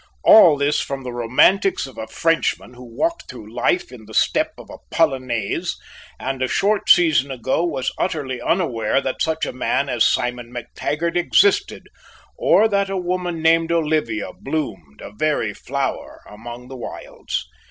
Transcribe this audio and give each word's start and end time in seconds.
All 0.23 0.57
this 0.57 0.79
from 0.81 1.03
the 1.03 1.13
romantics 1.13 1.85
of 1.85 1.95
a 1.99 2.07
Frenchman 2.07 2.73
who 2.73 2.83
walked 2.97 3.29
through 3.29 3.53
life 3.53 3.91
in 3.91 4.05
the 4.07 4.15
step 4.15 4.51
of 4.57 4.67
a 4.67 4.79
polonaise, 4.89 5.77
and 6.19 6.41
a 6.41 6.47
short 6.47 6.89
season 6.89 7.29
ago 7.29 7.63
was 7.63 7.93
utterly 7.99 8.41
unaware 8.41 8.99
that 8.99 9.21
such 9.21 9.45
a 9.45 9.53
man 9.53 9.89
as 9.89 10.03
Simon 10.03 10.51
MacTaggart 10.51 11.15
existed, 11.15 11.85
or 12.35 12.67
that 12.67 12.89
a 12.89 12.97
woman 12.97 13.43
named 13.43 13.71
Olivia 13.71 14.31
bloomed, 14.33 15.01
a 15.01 15.11
very 15.15 15.53
flower, 15.53 16.21
among 16.27 16.67
the 16.67 16.77
wilds! 16.77 17.45